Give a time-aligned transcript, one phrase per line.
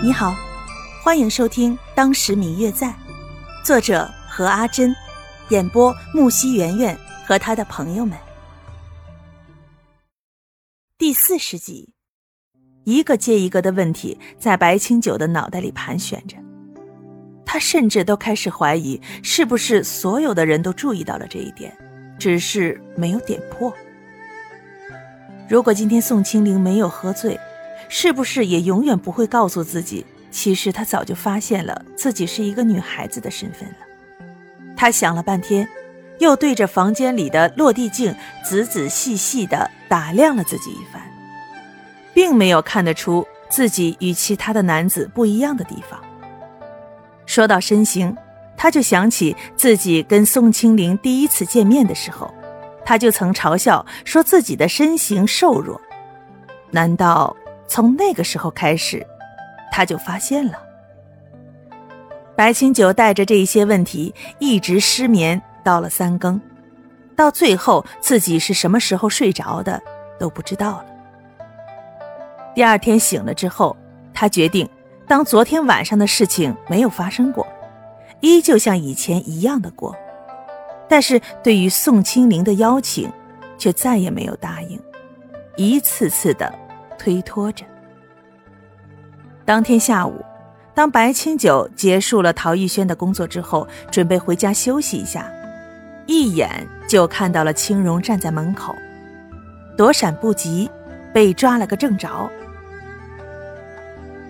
[0.00, 0.36] 你好，
[1.02, 2.86] 欢迎收听《当时明月在》，
[3.64, 4.94] 作者何阿珍，
[5.48, 8.16] 演播木西圆圆和他的朋友们。
[10.96, 11.92] 第四十集，
[12.84, 16.36] 一个接一个的问题在白清九的脑袋里盘旋着，
[17.44, 21.76] 他甚至都开始怀疑，是不是所有的人都注意到了这一点，
[22.20, 23.74] 只是没有点破。
[25.48, 27.36] 如果今天宋清灵没有喝醉，
[27.88, 33.76] 是不是也永远不会告诉自己，其实他早就发现了自己是一个女孩子的身份了？
[34.76, 35.68] 他想了半天，
[36.18, 41.02] 又对着房间里的落地镜仔仔细细地打量了自己一番，
[42.12, 45.98] 并没有看得出自己与其他的男子不一样的地方。
[47.24, 48.16] 说到身形，
[48.56, 52.32] 他就想起自己跟宋清灵第一次见面的时候，
[52.84, 55.80] 他就曾嘲笑说自己的身形瘦弱，
[56.70, 57.34] 难道？
[57.68, 59.06] 从那个时候开始，
[59.70, 60.58] 他就发现了。
[62.34, 66.40] 白清九带着这些问题一直失眠到了三更，
[67.14, 69.80] 到最后自己是什么时候睡着的
[70.18, 70.86] 都不知道了。
[72.54, 73.76] 第二天醒了之后，
[74.14, 74.68] 他决定
[75.06, 77.46] 当昨天晚上的事情没有发生过，
[78.20, 79.94] 依旧像以前一样的过，
[80.88, 83.12] 但是对于宋清灵的邀请，
[83.58, 84.80] 却再也没有答应，
[85.56, 86.67] 一次次的。
[87.08, 87.64] 推脱着。
[89.46, 90.22] 当天下午，
[90.74, 95.26] 当白清九结束了陶玉轩的工作之后，准备回家休息一下，
[96.06, 96.50] 一眼
[96.86, 98.74] 就看到了青荣站在门口，
[99.74, 100.70] 躲闪不及，
[101.14, 102.30] 被抓了个正着。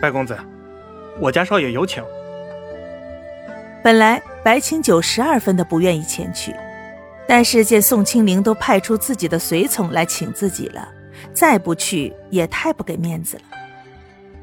[0.00, 0.34] 白公子，
[1.20, 2.02] 我家少爷有请。
[3.84, 6.56] 本来白清九十二分的不愿意前去，
[7.28, 10.88] 但是见宋清灵都派出自己的随从来请自己了。
[11.32, 13.42] 再不去也太不给面子了。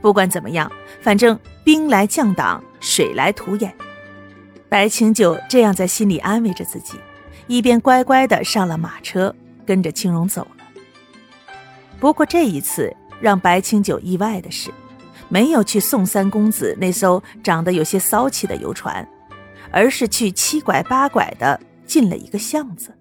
[0.02, 3.74] 不管怎么样，反正兵来将挡，水来土掩。
[4.70, 6.94] 白清九这样在心里安慰着自己，
[7.48, 9.36] 一边乖乖的上了马车，
[9.66, 10.64] 跟着青荣走了。
[12.00, 14.72] 不过这一次让白清九意外的是，
[15.28, 19.06] 没有去宋三公子那艘长得有些骚气的游船，
[19.72, 22.96] 而是去七拐八拐的进了一个巷子。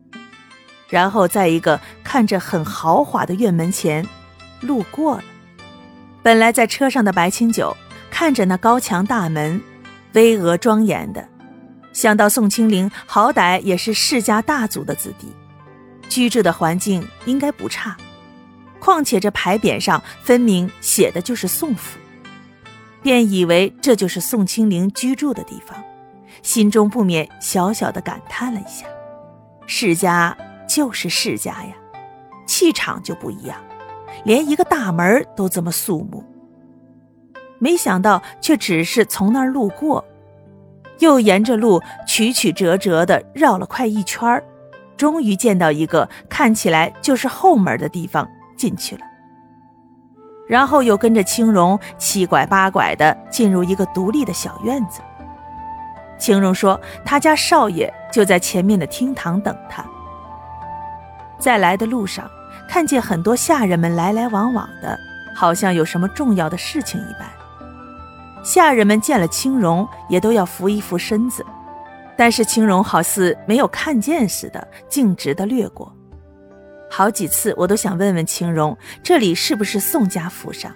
[0.89, 4.07] 然后在一个看着很豪华的院门前
[4.61, 5.25] 路过了。
[6.23, 7.77] 本来在车上的白清九
[8.11, 9.61] 看着那高墙大门，
[10.15, 11.27] 巍峨庄严的，
[11.93, 15.33] 想到宋清灵好歹也是世家大族的子弟，
[16.09, 17.97] 居住的环境应该不差。
[18.81, 21.99] 况且这牌匾上分明写的就是宋府，
[23.03, 25.83] 便以为这就是宋清灵居住的地方，
[26.43, 28.87] 心中不免小小的感叹了一下：
[29.67, 30.37] 世家。
[30.69, 31.75] 就是世家呀，
[32.47, 33.57] 气场就不一样，
[34.25, 36.23] 连一个大门都这么肃穆。
[37.59, 40.05] 没想到却只是从那儿路过，
[41.01, 44.41] 又沿着路曲曲折折的绕了快一圈
[44.97, 49.03] 终于见到一个看起来就是后门的地方进去了。
[50.49, 55.01] 然后又跟着青荣七拐八拐的进入一个独立的小院子。
[56.19, 59.85] 青荣说他家少爷就在前面的厅堂等他。
[61.39, 62.31] 在来的路上，
[62.69, 64.99] 看见很多下人们来来往往的，
[65.35, 67.29] 好像有什么重要的事情一般。
[68.45, 71.45] 下人们见了青荣，也都要扶一扶身子，
[72.17, 75.93] 但是青荣好似没有看见似的，径直的掠过。
[76.91, 80.75] 好几次，我都想问问青荣，这里是不是宋家府上？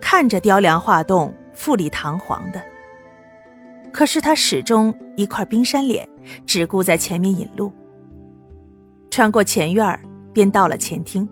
[0.00, 2.60] 看着雕梁画栋、富丽堂皇的，
[3.92, 6.08] 可是他始终一块冰山脸，
[6.46, 7.72] 只顾在前面引路。
[9.10, 10.00] 穿过前院
[10.32, 11.28] 便到了前厅。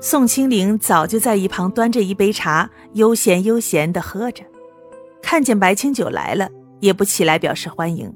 [0.00, 4.42] 宋清灵早就在一旁端着一杯茶，悠闲悠闲地喝着。
[5.22, 6.48] 看见白清九来了，
[6.80, 8.10] 也不起来表示欢迎，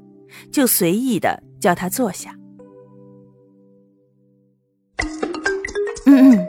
[0.51, 2.35] 就随意的叫他坐下。
[6.07, 6.47] 嗯嗯，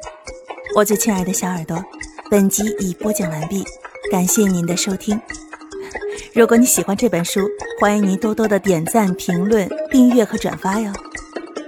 [0.75, 1.83] 我最亲爱的小耳朵，
[2.31, 3.63] 本集已播讲完毕，
[4.11, 5.21] 感谢您的收听。
[6.35, 7.41] 如果你喜欢这本书，
[7.81, 10.91] 欢迎您多多的点赞、评论、订阅和转发哟。